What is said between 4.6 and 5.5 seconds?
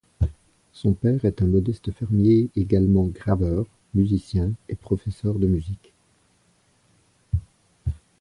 et professeur de